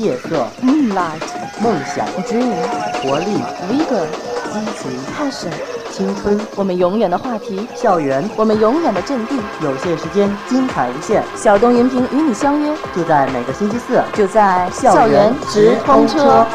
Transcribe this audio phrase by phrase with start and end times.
[0.00, 1.20] 夜色、moonlight,
[1.62, 2.54] 梦想、dream,
[3.02, 3.36] 活力、
[3.68, 4.06] vigor,
[4.50, 5.52] 激情、passion，
[5.92, 9.36] 青春、我们永远的话题，校园，我们永远的阵地。
[9.62, 14.02] 有限时间精彩无限，小东云平与你相约，就在每个星期四。
[14.14, 16.46] 就在校园校园直通车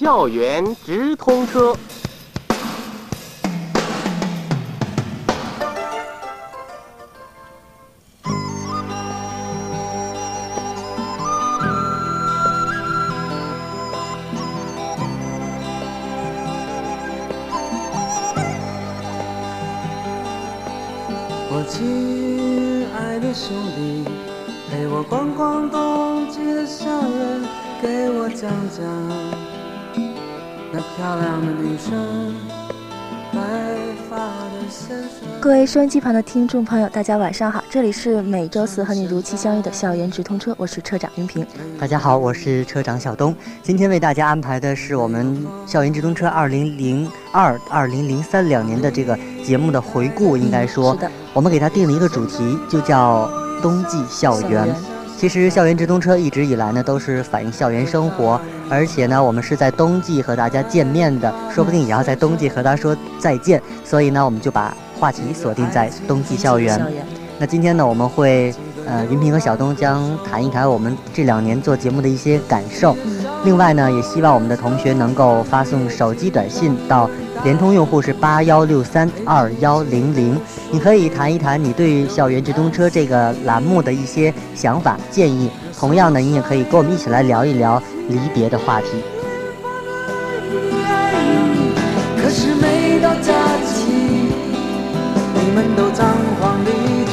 [0.00, 1.76] 校园直通车。
[35.70, 41.46] 收音机旁的听众朋友，大家晚上好，这里是每周四和你如期相遇的校园直通车，我是车长云平。
[41.78, 43.32] 大家好，我是车长小东。
[43.62, 53.30] 今天为大家安排的是我们校园直通车二零零二、二零零三两年的这个节目的回顾，应该说，是的，我们给它定了一个主题，就叫
[53.62, 54.74] 冬季校园。
[55.20, 58.40] 其实校园直通车一直以来呢，都是反映校园生活，
[58.70, 63.60] 而且呢，我们是在冬季和大家见面的，说不定也要在冬季和大家说再见。
[63.84, 66.78] 所以呢，我们就把话题锁定在冬季校园。
[66.78, 67.06] 校园，
[67.38, 68.54] 那今天呢，我们会，
[68.86, 72.96] 呃，云平和小东将谈一谈我们这两年做节目的一些感受。
[73.42, 77.08] 另外呢，也希望我们的同学能够发送手机短信到
[77.42, 80.38] 联通用户是八幺六三二幺零零，
[80.70, 85.50] 你可以谈一谈你对校园直通车这个栏目的一些想法建议。
[85.78, 88.88] 同样呢，你也可以跟我们一起来聊一聊离别的话题。
[92.22, 93.32] 可是每到假
[93.64, 93.90] 期，
[95.34, 96.06] 你们都仓
[96.38, 96.70] 皇离
[97.06, 97.12] 去。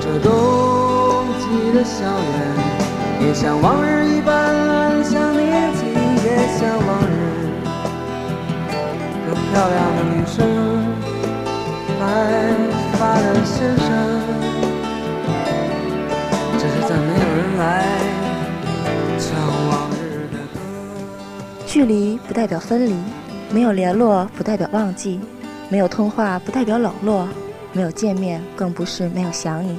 [0.00, 2.35] 这冬季的校园，
[3.26, 7.12] 也像往日一般，像年轻，也像往日。
[9.26, 10.46] 有漂亮的女生，
[11.98, 12.06] 白
[12.92, 13.88] 发的先生，
[16.56, 17.84] 只是再没有人来
[19.18, 19.26] 唱
[19.70, 20.60] 往日的歌。
[21.66, 22.94] 距离不代表分离，
[23.50, 25.18] 没有联络不代表忘记，
[25.68, 27.28] 没有通话不代表冷落，
[27.72, 29.76] 没有见面更不是没有想你。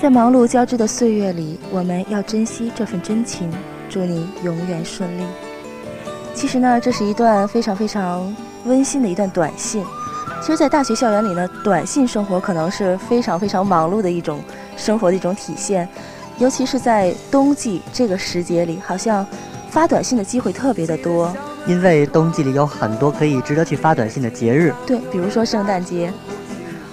[0.00, 3.52] 在忙碌交织的岁月里，我们要珍惜这份真情。
[3.90, 5.22] 祝你永远顺利。
[6.32, 8.34] 其实呢，这是一段非常非常
[8.64, 9.84] 温馨的一段短信。
[10.40, 14.40] 其实，在大学校园里呢，短信生活可能是非常非常忙碌的一种
[14.74, 15.86] 生活的一种体现，
[16.38, 19.26] 尤其是在冬季这个时节里，好像
[19.68, 21.30] 发短信的机会特别的多。
[21.66, 26.10] 因为冬季里有很多可以值得去发短信的节日，对，比如说圣诞节。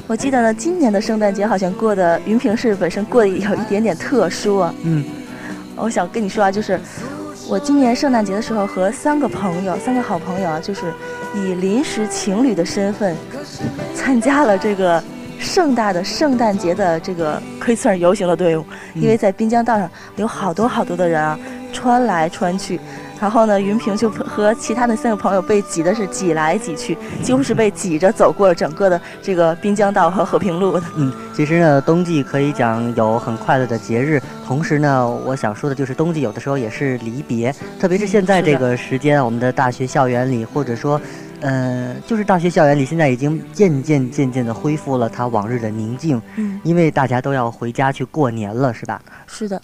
[0.07, 4.73] 我记得呢，今年的圣诞节好像过的云平市本身过得有一点点特殊啊。
[4.84, 5.03] 嗯，
[5.75, 6.79] 我想跟你说啊，就是
[7.50, 10.94] 我今年圣诞节的时候和三个朋友，三个好朋友啊，就是
[11.35, 13.13] 以临时情侣的身份
[13.94, 15.03] 参加了这个
[15.38, 21.38] 盛大的圣诞节的这个可以算是游行的队伍，因为在滨江道上有好多好多的人啊，
[21.74, 22.79] 穿来穿去。
[23.19, 30.83] 然后呢，云平就和其他的三个朋友被挤的是挤来挤去，几乎是被挤着走过了整个的这个滨江道和和平路的。
[30.95, 41.01] 嗯，其实呢，冬季可以讲有很快乐的节日，同时呢，我想说的就是冬季有的时候也是离别，特别是现在这个时间，我们的大学校园里，或者说，
[41.41, 49.01] 呃，就是大学校园里，现在已经渐渐渐渐的恢复了它往日的宁静，嗯，因为大家都要回家去过年了，是吧？
[49.25, 49.59] 是的。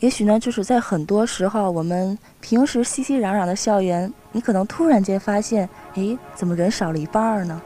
[0.00, 7.60] 也许呢，就是在很多时候，我们平时熙熙攘攘的校园，你可能突然间发现，诶，怎么人少了一半儿呢？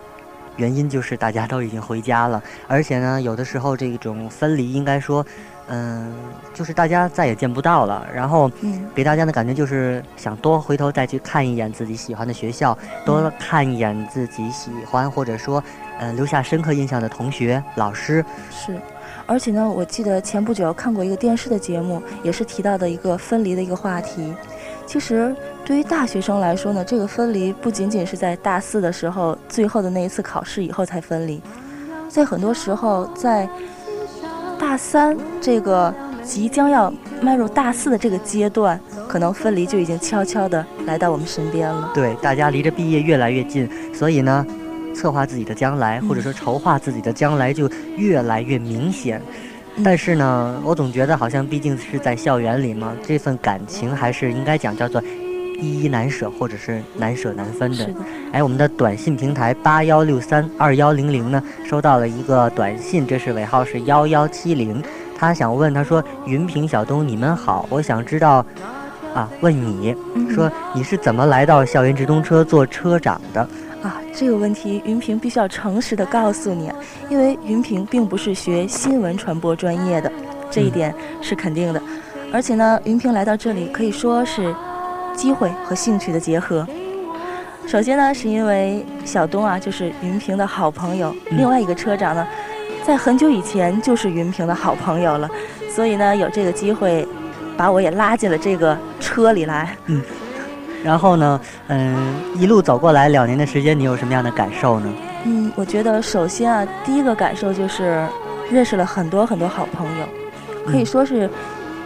[0.57, 5.25] 原因就是大家都已经回家了，而且呢，有的时候这种分离，应该说，
[5.69, 6.15] 嗯、
[6.55, 15.63] 就是大家再也见不到了，然后嗯，给大家的感觉就是想多回头再去看一眼自己喜欢的学校，多看一眼自己喜欢或者说，
[15.99, 18.25] 呃，留下深刻印象的同学、老师。
[18.51, 18.79] 是。
[19.33, 24.31] 而且呢，我记得前不久看过一个电视的节目，也是提到的一个分离的一个话题。
[24.85, 25.35] 其实
[25.65, 31.41] 对于大学生来说呢，这个分离不仅仅是在大四的时候最后的那一次考试以后才分离，
[32.11, 33.49] 在很多时候，在
[34.59, 36.93] 大三这个即将要
[37.23, 41.91] 迈入大四的这个阶段，可能分离就已经悄悄地来到我们身边了。
[41.95, 44.47] 对，大家离着毕业越来越近，所以呢，
[44.95, 49.21] 策划自己的将来，或者说筹划自己的将来就越来越明显。
[49.83, 55.03] 但是呢，我总觉得好像毕竟是在校园里嘛，这份感情还是应该讲叫做
[55.61, 57.89] 依依难舍，或者是难舍难分的。
[58.33, 64.83] 哎，我们的短信平台八幺六三二幺零零呢，收到了一个短信，这是尾号是幺幺七零。
[65.17, 68.45] 他想问，他说：“云平、小东，你们好，我想知道，
[69.15, 73.49] 啊，问你嗯说你是怎么来到校园直通车做车长的？
[74.13, 76.77] 啊，这个问题云平必须要诚实的告诉你，啊
[77.09, 80.11] 因为云平并不是学新闻传播专业的，
[80.51, 81.83] 这一嗯点是肯定的。
[82.33, 84.55] 而且呢，云平来到这里可以说是
[85.15, 86.67] 机会和兴趣的结合。
[87.67, 92.27] 首先呢，是因为小东啊，就是云平的好朋友；嗯另外一个车长呢，
[92.85, 95.29] 在很久以前就是云平的好朋友了，
[95.71, 97.07] 所以呢，有这个机会，
[97.57, 99.77] 把我也拉进了这个车里来。
[100.83, 104.93] 然后呢，嗯，一路走过来两年的时间，你有什么样的感受呢？
[105.25, 108.05] 嗯，我觉得首先啊，第一个感受就是
[108.51, 110.05] 认识了很多很多好朋友，
[110.67, 111.31] 可以嗯说是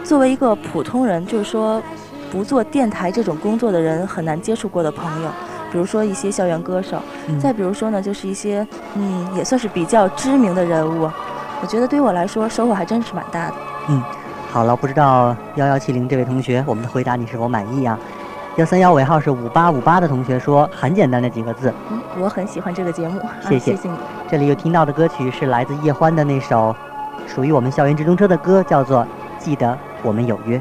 [0.03, 1.81] 作为一个普通人，就是说
[2.31, 5.29] 不做电台这种工作的人很难接触过的朋友，
[5.71, 8.65] 比如说一些校园歌手，嗯再比如说呢，就是一些
[8.95, 11.07] 嗯也算是比较知名的人物，
[11.61, 13.53] 我觉得对于我来说收获还真是蛮大的。
[13.89, 14.01] 嗯
[14.49, 17.99] 好了，不知道幺幺七零这位同学，我们的回答你是否满意啊？
[18.57, 21.71] 幺三幺尾号是五八五八的同学说，很简单的几个字。
[21.91, 23.95] 嗯，我很喜欢这个节目，啊、谢谢谢谢你。
[24.27, 26.75] 这里有听到的歌曲是来自叶欢的那首
[27.27, 29.03] 属于我们校园直通车的歌，叫做
[29.37, 30.57] 《记得我们有约》。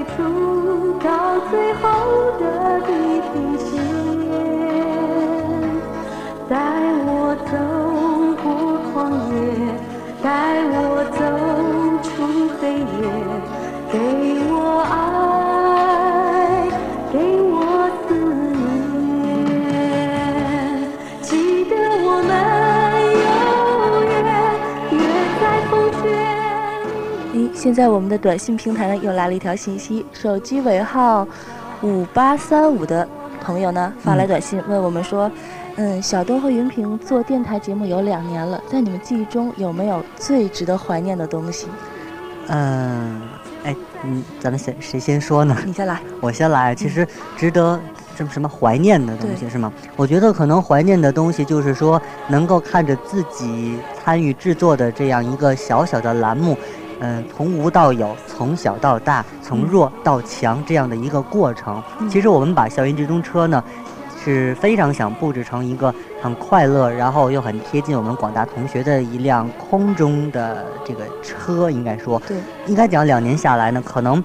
[0.00, 3.68] 最初到最后的地平线。
[6.48, 6.56] 带
[7.04, 7.79] 我走
[27.60, 31.28] 现在我们的短信平台呢又来了一条信息，手机尾号
[31.82, 33.06] 五八三五的
[33.38, 35.30] 朋友呢发来短信问我们说，
[35.76, 41.66] 嗯，小东和云平做电台节目有两年了，在你们记忆中有没有最值得怀念的东西？
[42.46, 43.20] 嗯，
[43.64, 45.54] 哎，嗯，咱们谁谁先说呢？
[45.66, 46.00] 你先来。
[46.22, 46.74] 我先来。
[46.74, 47.78] 其实值得
[48.16, 49.70] 什么什么怀念的东西是吗？
[49.96, 56.56] 我觉得可能怀念的东西就是说，能够看着自己参与制作的这样一个小小的栏目，
[57.00, 61.82] 嗯，从无到有，从小到大，从嗯弱到强这样的一个过程。
[62.00, 63.62] 嗯其实我们把校园直通车呢。
[64.22, 72.36] 是非常想布置成一个很快乐，然后又很贴近我们广大同学的一辆空中的这个车，应该说，对，
[72.66, 74.22] 应该讲两年下来呢，可能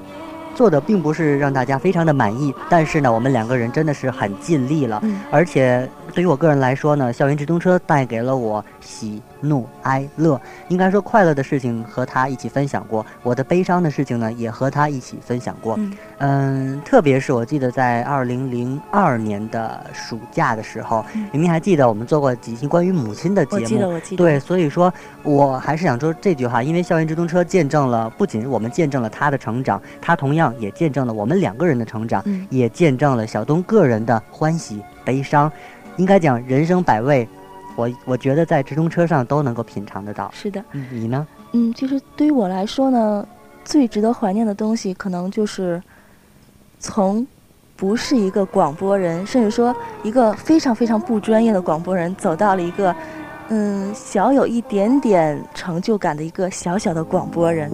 [0.54, 5.00] 做的并不是让大家非常的满意，但是呢，我们两个人真的是很尽力了。
[5.04, 10.39] 嗯而且对于我个人来说呢，校园直通车带给了我喜怒哀乐，
[10.69, 15.75] 应该说快乐的事情和他一起分享过，我的悲伤的事情呢也和他一起分享过。
[15.77, 24.17] 嗯嗯，特别是我记得在二零零二年的暑假的时候，嗯明明还记得我们做过几期关于母亲的节目，我记得，我记得。
[24.17, 24.91] 对，所以说
[25.22, 35.51] 我还是想说这句话，因为校园直通车见证了，不仅我们见证了他的成长，他同样也见证了我们两个人的成长，嗯也见证了小东个人的欢喜悲伤。
[35.98, 37.28] 应该讲人生百味，
[37.75, 40.30] 我我觉得在直通车上都能够品尝得到。
[40.34, 40.64] 是的。
[40.72, 41.28] 嗯你呢？
[41.54, 43.25] 嗯，其实对于我来说呢，
[43.64, 45.82] 最值得怀念的东西，可能就是
[46.80, 47.25] 从
[47.78, 52.94] 不是一个广播人，甚至说一个非常非常不专业的广播人，走到了一个
[53.50, 57.72] 嗯小有一点点成就感的一个小小的广播人。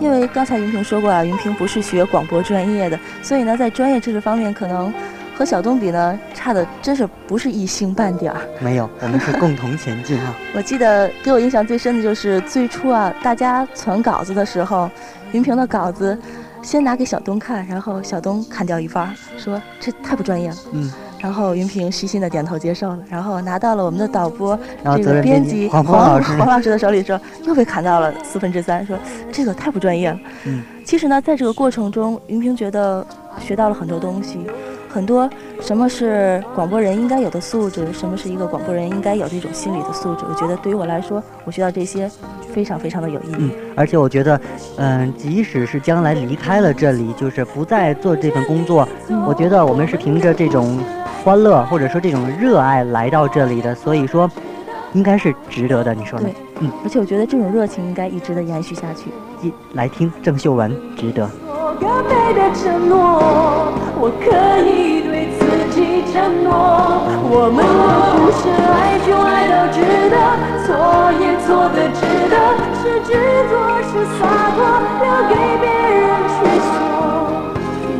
[0.00, 4.92] 因为刚才云平说过啊，云平不是学广播专业的，所以呢，在专业知识方面，可能
[5.36, 8.40] 和小东比呢，差的真是不是一星半点儿。
[8.60, 10.34] 没有，我们是共同前进啊。
[10.54, 14.88] 我记得给我印象最深的就是最初啊，大家传稿子的时候，
[15.32, 16.16] 云平的稿子
[16.62, 20.56] 先拿给小东看，然后小东砍掉一半儿，说这太不专业了。
[20.72, 24.58] 嗯，然后云平虚心的点头接受了，然后拿到了我们的导播
[24.96, 28.96] 这个编辑辑黄黄老师，黄老师的手里的时候，又被砍到了四分之三，说
[29.32, 30.18] 这个太不专业了。
[30.44, 33.04] 嗯，其实呢，在这个过程中，云平觉得
[33.40, 34.38] 学到了很多东西，
[34.94, 35.28] 很多
[35.60, 40.24] 什么是广播人应该有的素质，什么是一个广播人应该有的一种心理的素质。
[40.30, 42.08] 我觉得对于我来说，我学到这些
[42.52, 43.36] 非常非常的有意义。
[43.38, 44.40] 嗯，而且我觉得，
[44.76, 50.78] 嗯、即使是将来离开了这里，就是不再做这份工作，嗯我觉得我们是凭着这种
[51.24, 53.74] 欢乐或者说这种热爱来到这里的。
[53.74, 54.30] 所以说，
[54.92, 55.92] 应该是值得的。
[55.92, 56.28] 你说呢
[56.60, 56.68] 对？
[56.68, 59.10] 嗯，而且我觉得这种热情应该一直的延续下去。
[59.44, 61.28] 一来听郑秀文，值得。
[61.86, 62.96] 我该背的承诺，
[64.00, 64.24] 我可
[64.64, 66.48] 以对自己承诺，
[67.28, 67.68] 我们的
[68.16, 70.16] 不是爱就爱到值得，
[70.64, 70.72] 错
[71.20, 72.00] 也错的值
[72.32, 72.34] 得，
[72.80, 73.12] 是执
[73.52, 73.52] 着
[73.84, 74.24] 是洒
[74.56, 74.64] 脱，
[75.04, 76.34] 留给别人去
[76.72, 76.72] 说，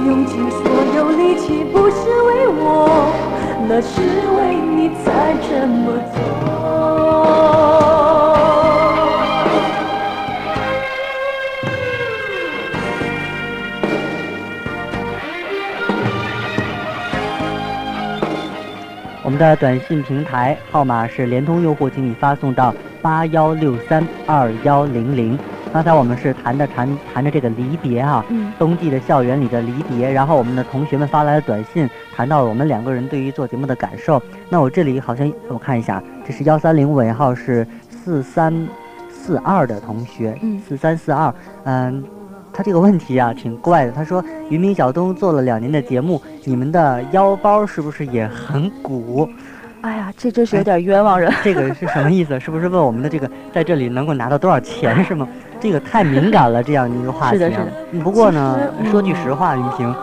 [0.06, 0.64] 用尽所
[0.96, 3.12] 有力气不是为我，
[3.68, 4.00] 那是
[4.34, 6.53] 为你才这么做。
[19.34, 22.72] 们的短信平台号码是联通用户，请你发送到
[23.02, 25.36] 八幺六三二幺零零。
[25.72, 34.22] 刚才我们是谈的谈谈的这个离别哈、嗯冬季的校园里的离别，然后我们的同学们发来的短信，谈到了我们两个人对于做节目的感受。
[34.48, 38.68] 那我这里好像我看一下，这是幺三零尾号是四三
[39.10, 42.04] 四二的同学，嗯四三四二，嗯。
[42.54, 43.90] 他这个问题啊，挺怪的。
[43.90, 49.28] 他说：“渔民小东做了两年的节目，你们的腰包是不是也很鼓？
[49.80, 51.30] 哎呀，这真是有点冤枉人。
[51.42, 52.38] 这个是什么意思？
[52.38, 55.26] 是不是问我们的这个在这里能够拿到多少钱是吗？
[55.60, 57.38] 这个太敏感了，这样一个话题、啊。
[57.38, 58.58] 是的是的嗯不过呢，
[58.90, 59.94] 说句实话，云平，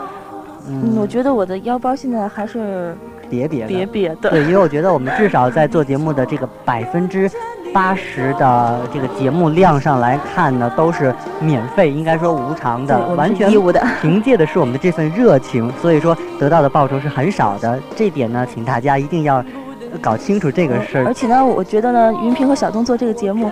[0.67, 2.96] 嗯，嗯，我觉得我的腰包现在还是
[3.29, 4.29] 别别的，瘪瘪的。
[4.29, 7.29] 对，因为我觉得我们至少在做节目的这个百分之
[7.74, 13.82] 八十的这个节目量上来看呢，都是免费，应该说无偿的，完全义务的。
[14.01, 17.80] 凭借的是我们的这份热情，所以说得到的报酬是很少的。
[17.96, 21.13] 这点呢，请大家一定要呃搞清楚这个事儿而。
[21.13, 23.50] 且呢，我觉得呢，云平和小东做这个节目，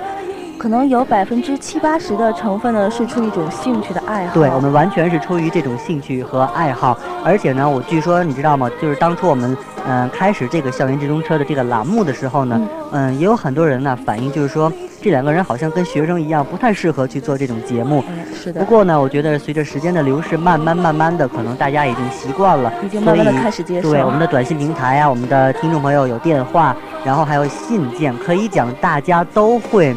[0.58, 4.34] 可能有百分之七八十的成分呢是出于一种兴趣的爱好。
[4.34, 8.70] 对我们完全是出于这种兴趣和爱好，而且呢，我据说你知道吗？
[8.82, 9.56] 就是当初我们
[9.90, 18.04] 嗯、呃开始这个校园直通车的这个栏目的时候呢，嗯、也有很多人呢反映，就是说这两个人好像跟学生一样，不太适合去做这种节目。
[18.08, 23.90] 嗯，是的不，过呢，我觉得随着时间的流逝，慢慢慢慢的，可能大家已经习惯了，已经慢慢的开始接受。
[23.90, 29.96] 对我们的短信平台啊，我们的听众朋友有电话，然后还有信件，可以讲大家都会，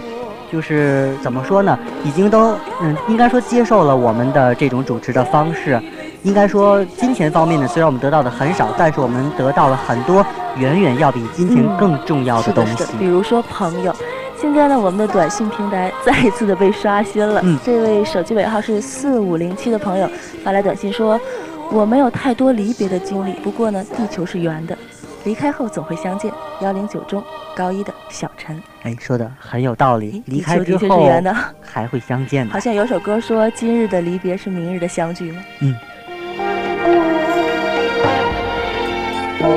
[0.51, 1.79] 就是怎么说呢？
[2.05, 5.81] 已经都嗯，应该说接受了我们的这种主持的方式。
[6.23, 10.25] 应该说金钱方面呢，虽然我们得到的很少，但是我们得到了很多
[10.57, 12.77] 远远要比金钱嗯更重要的，东西。
[12.77, 13.95] 是的，比如说朋友。
[14.39, 17.41] 现在呢，我们的短信平台再一次的被刷新了。
[17.45, 20.11] 嗯这位手机尾号是四五零七的朋友
[20.43, 21.21] 发来短信说
[21.71, 24.77] ：“我没有太多离别的经历，不过呢，地球是圆的，
[25.23, 27.23] 离开后总会相见。”幺零九中
[27.55, 30.21] 高一的小陈，哎，说的很有道理。
[30.27, 32.59] 离开地球的确是之后圆的，还会相见的 好。
[32.59, 35.41] 像有首歌说：“今日的离别是明日的相聚”吗？
[39.43, 39.51] 今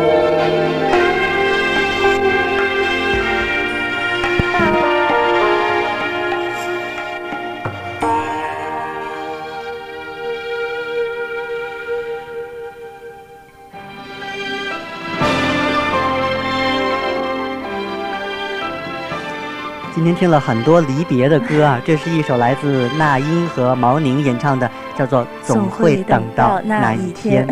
[20.03, 27.47] 天听了很多离别的歌啊，这是一首来自那英和毛宁演唱的，叫做《总会等到那一天》。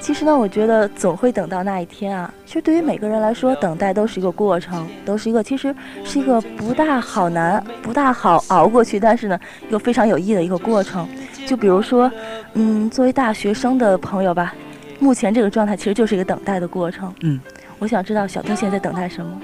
[0.00, 2.32] 其实呢，我觉得总会等到那一天啊。
[2.46, 5.74] 其实对于每个人来说，等待都是一个过程，都是一个其实
[6.04, 9.38] 是一个不大好难、不大好熬过去，但是呢
[9.70, 11.06] 又非常有意义的一个过程。
[11.46, 12.10] 就比如说，
[12.54, 14.54] 嗯，作为大学生的朋友吧，
[14.98, 17.12] 目前这个状态其实就是一个等待的过程。
[17.22, 17.40] 嗯，
[17.78, 19.40] 我想知道小丁现在在等待什么？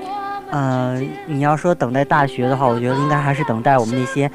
[0.51, 4.31] 呃，你要说等待大学的话，我觉得应该还是等待我们那些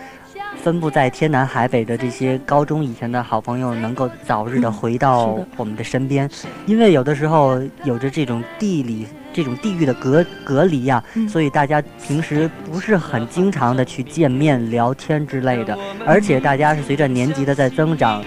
[0.61, 6.29] 分布在天南海北的这些高中以前的好朋友能够早日的嗯回到我们的身边，
[6.65, 18.21] 因为有的时候有着这种地理、这种地域的隔隔离呀、嗯所以大家平时不是很经常的去见面聊天之类的，而且大家是随着年级的在增长，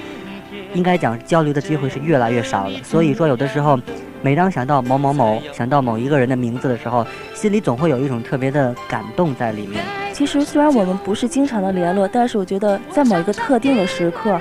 [0.73, 2.83] 应该讲交流的机会是越来越少了。
[2.83, 3.79] 所以说，有的时候，
[4.23, 9.85] 每当想到某某某，想到某一个人的名字的时候，心里总会有一种特别的感动在里面。
[10.23, 14.41] 其实虽然我们不是经常的联络，但是我觉得在某一个特定的时刻，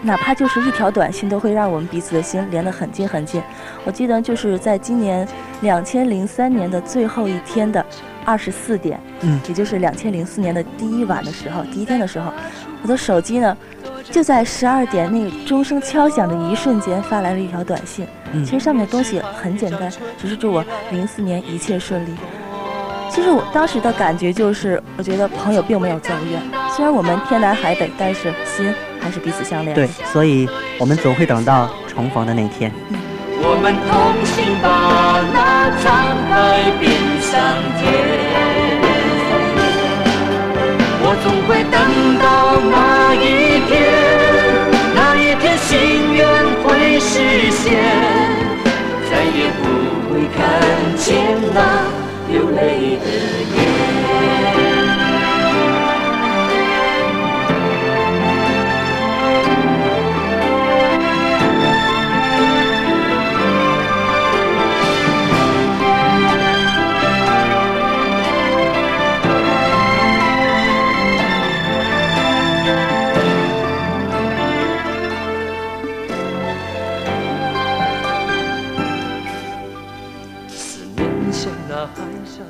[0.00, 3.42] 哪怕就是一条短信，都会让我们彼此的心连得很近很近。
[3.84, 5.26] 我记得就是在今年
[5.62, 7.84] 两千零三年的最后一天的
[8.24, 12.32] 二十四点，嗯，也就是两千零四年的第一晚的时候，第一天的时候，
[12.84, 13.56] 我的手机呢，
[14.04, 18.06] 就在十二点那个钟声敲响的一瞬间发来了一条短信。
[18.32, 22.10] 嗯其实上面的东西很简单，只是祝我零四年一切顺利。
[23.16, 26.38] 其实我当时的感觉就是，我觉得朋友并没有走远，
[26.76, 28.70] 虽然我们天南海北，但是心
[29.00, 29.74] 还是彼此相连。
[29.74, 30.46] 对，所以
[30.78, 32.70] 我们总会等到重逢的那天。
[32.90, 32.98] 嗯
[33.38, 34.68] 我们同心把
[35.32, 35.84] 那沧
[36.28, 36.92] 海变
[37.22, 37.32] 桑
[37.78, 37.88] 田。
[41.00, 41.76] 我总会等
[42.20, 43.72] 到那一天，
[44.94, 46.20] 那一天心愿
[46.62, 47.64] 会实现，
[49.08, 49.64] 再也不
[50.12, 50.36] 会看
[50.96, 51.06] 见
[51.54, 51.56] 那
[52.28, 53.35] 流泪的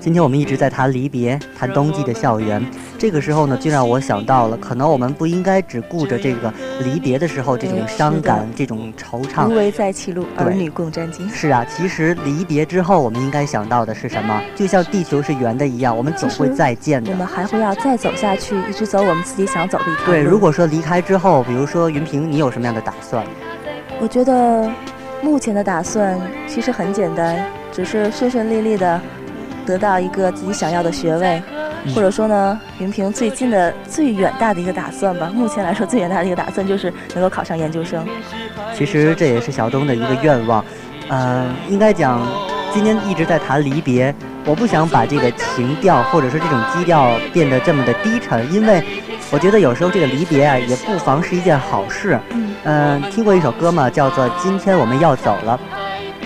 [0.07, 2.65] 今天我们一直在谈离别，谈冬季的校园。
[2.97, 9.55] 这个时候呢，就让我想到了，可能我们不应该只顾着这个离别的时候这种伤感、这种惆怅无。
[9.57, 11.29] 为在歧路，儿女共沾巾。
[11.29, 14.41] 是啊，其实离别之后，我们应该想到的是什么？
[14.55, 17.17] 就像地球是圆的一样，我们总会再见的我。
[17.17, 20.13] 们还会要再走下去，一直走我们自己想走的一条路。
[20.13, 23.27] 对，如果说离开之后，比如说云平，你有什么样的打算？
[24.01, 24.71] 我觉得
[25.21, 29.01] 目前的打算其实很简单，只是顺顺利利的
[29.67, 31.43] 得到一个自己想要的学位，
[31.85, 35.31] 嗯或者说呢，云平最近的最远大的一个打算吧。
[35.35, 38.07] 目前来说，最远大的一个打算就是能够考上研究生。
[38.75, 40.65] 其实这也是小东的一个愿望。
[41.09, 42.21] 呃，应该讲，
[42.73, 48.83] 今天一直在谈离别，我不想把这个情调或者说这种基调变得这么的低沉，因为
[49.31, 52.19] 我觉得有时候这个离别啊，也不妨是一件好事。
[52.31, 53.89] 嗯，嗯、听过一首歌嘛？
[53.89, 55.59] 叫做《今天我们要走了》，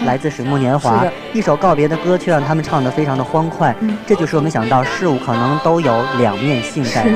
[0.05, 3.75] 来自水木年华，一首告别的歌，却让他们唱得非常的欢快。
[3.81, 7.07] 嗯这就是我们想到事物可能都有两面性在。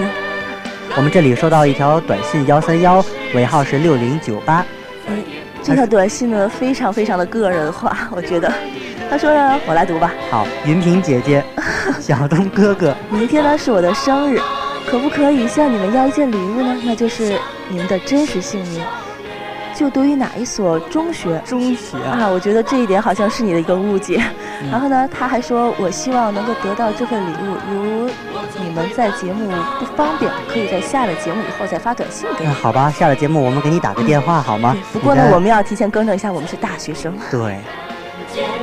[0.97, 4.65] 我们这里收到一条短信幺三幺，尾号是六零九八。
[5.63, 8.53] 这条短信呢，非常非常的个人化，我觉得。
[9.11, 10.13] 他说呢，我来读吧。
[10.31, 11.43] 好，云平姐姐，
[12.01, 14.39] 小东哥哥，明天呢是我的生日，
[14.87, 16.77] 可不可以向你们要一件礼物呢？
[16.85, 18.83] 那就是你们的真实姓名，
[19.75, 21.41] 就读于哪一所中学？
[21.45, 24.23] 中学啊，啊，我觉得这一点好像是你的一个误解。
[24.63, 28.11] 嗯然后呢，他还说，我希望能够得到这份礼物，如
[28.63, 32.49] 你们在节目不方便，可以在下了节目以后再发短信给我。
[32.49, 34.75] 那好吧，下了节目我们给你打个电话好吗？
[34.93, 37.15] 不过呢我们要提前更正一下，我们是大学生。
[37.31, 37.59] 对，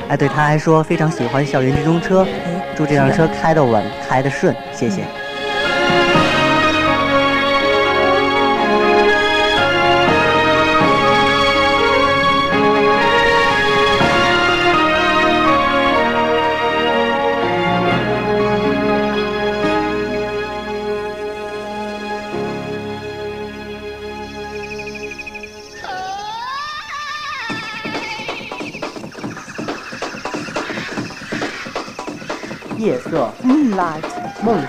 [0.07, 5.03] 哎，对，他还说非常喜欢校园直通车，哎，祝这辆车开得稳，开得顺，谢谢。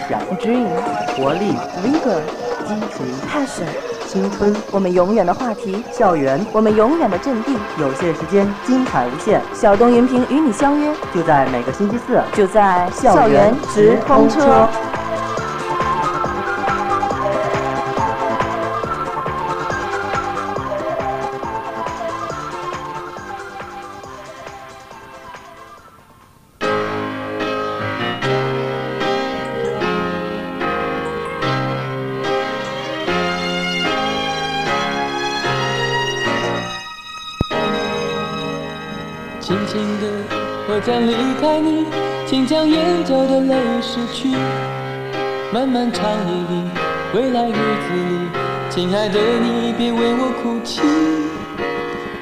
[0.08, 0.66] 想、dream,
[1.16, 2.20] 活力、vigor,
[2.66, 3.66] 激情、passion，
[4.06, 7.56] 青春、我们永远的话题，校园，我们永远的阵地。
[7.78, 12.20] 有限时间，精彩无限，小东云平与你相约，就在每个星期四。
[12.34, 14.68] 就在校园直通车
[43.32, 44.28] 眼角的泪拭去。
[45.52, 46.70] 漫漫长夜里，
[47.14, 48.28] 未来日子里，
[48.68, 50.82] 亲爱的你，别为我哭泣。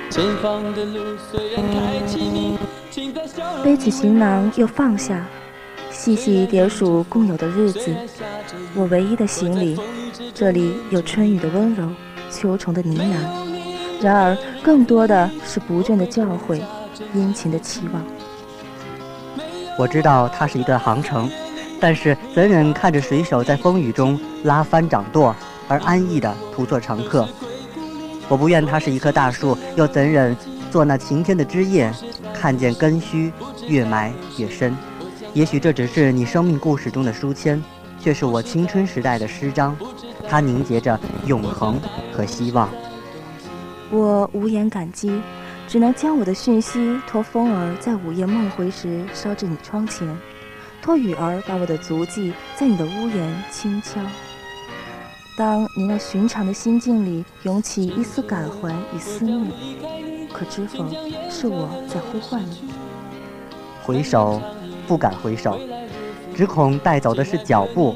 [0.08, 2.58] 前方的路虽然太凄迷，
[2.90, 5.24] 请在笑背起行囊又放下，
[5.90, 7.94] 细细叠数共有的日子。
[8.74, 9.76] 我唯一的行李，
[10.34, 11.88] 这里有春雨的温柔，
[12.30, 16.60] 秋虫的呢喃，然而更多的是不倦的教诲，
[17.14, 18.02] 殷勤的期望。
[19.80, 21.26] 我知道它是一段航程，
[21.80, 25.34] 但是怎忍看着水手在风雨中拉帆掌舵，
[25.68, 27.26] 而安逸地途作乘客？
[28.28, 30.36] 我不愿它是一棵大树，又怎忍
[30.70, 31.90] 做那晴天的枝叶，
[32.34, 33.32] 看见根须
[33.66, 34.76] 越埋越深？
[35.32, 37.62] 也许这只是你生命故事中的书签，
[37.98, 39.74] 却是我青春时代的诗章，
[40.28, 41.80] 它凝结着永恒
[42.12, 42.68] 和希望。
[43.90, 45.22] 我无言感激，
[45.70, 50.18] 只能将我的讯息托风儿在午夜梦回时捎至你窗前，
[50.82, 54.00] 托雨儿把我的足迹在你的屋檐轻敲。
[55.38, 59.46] 当你那寻常的心境里涌起一丝感怀与思念，
[60.32, 60.84] 可知否，
[61.30, 62.68] 是我在呼唤你。
[63.84, 64.42] 回首，
[64.88, 65.56] 不敢回首，
[66.34, 67.94] 只恐带走的是脚步，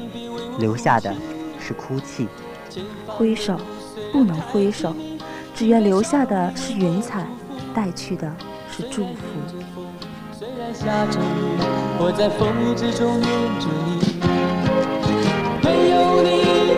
[0.59, 1.13] 留下的
[1.59, 2.29] 是哭泣。
[3.05, 3.59] 挥手，
[4.13, 4.95] 不能挥手，
[5.53, 7.27] 只愿留下的是云彩，
[7.75, 8.31] 带去的
[8.71, 9.19] 是祝福。
[10.31, 11.23] 虽然下着雨，
[11.99, 14.15] 我在风雨之中念着你。
[15.61, 16.29] 没有你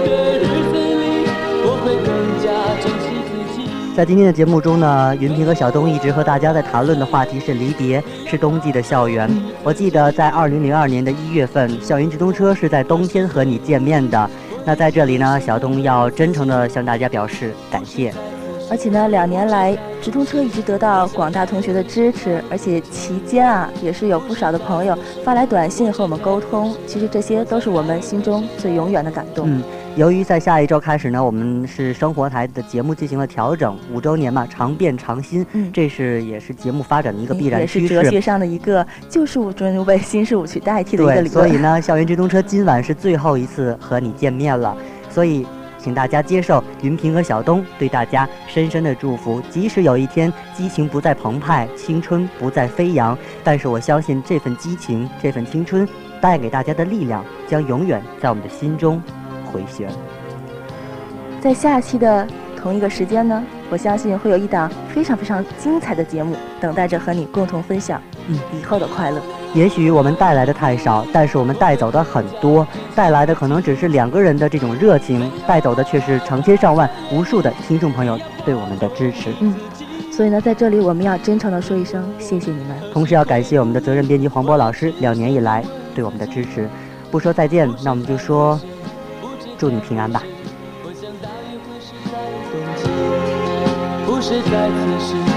[0.07, 1.29] 的日子里，
[1.63, 2.09] 我会更
[2.41, 2.47] 加
[2.81, 3.69] 珍惜自己。
[3.95, 9.29] 在今天的节目中呢，云平和小东一直和大家在谈论的话题是离别，是冬季的校园。
[9.63, 14.29] 我记得在二零零二年的一月份，校园直通车是在冬天和你见面的。
[14.65, 18.13] 那在这里呢，小东要真诚的向大家表示感谢。
[18.69, 26.75] 而且呢，两年来直通车一直得到广大同学的支持，而且期间啊，也是有不少的朋友发来短信和我们沟通。
[26.85, 29.49] 其实这些都是我们心中最永远的感动。
[29.49, 29.63] 嗯，
[29.95, 37.87] 由于在下一周开始呢，我们是生活台的节目进行了调整，五周年嘛，常变常新，嗯这是也是节目发展的一个必然也趋势。
[37.87, 41.31] 是哲学上的一个旧事物终究被新事物去代替的一个对，理论。
[41.31, 44.75] 所以呢，校园直通车今晚是最后一次和你见面了，
[45.09, 45.47] 所以
[45.87, 49.41] 请大家接受云平和小东对大家深深的祝福。
[49.49, 55.87] 即使有一天激情不再澎湃，青春不再飞扬，但是我相信这份激情、这份青春
[56.19, 59.01] 带给大家的力量，将永远在我们的心中
[59.45, 59.89] 回旋。
[61.39, 62.27] 在下期的
[62.61, 69.21] 同一个时间呢，我相信会有一档非常非常精彩的节目等待着和你共同分享，嗯，以后的快乐。
[69.53, 72.67] 也许我们带来的太少，但是我们带走的很多。
[72.93, 79.33] 带来的可能只是两个人的这种热情，带走的却是成千上万、无数的听众朋友对我们的支持。
[79.39, 79.55] 嗯，
[80.11, 82.77] 所以呢，在这里我们要真诚的说一声谢谢你们。
[82.93, 85.63] 同时要感谢我们的责任编辑黄渤老师两年以来
[85.95, 86.69] 对我们的支持。
[87.09, 88.59] 不说再见，那我们就说
[89.57, 90.21] 祝你平安吧。
[90.83, 92.17] 我想大约会是在
[92.51, 92.83] 冬季，
[94.05, 95.36] 不是在此时，